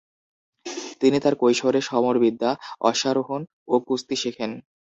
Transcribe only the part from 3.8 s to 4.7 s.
কুস্তি শেখেন।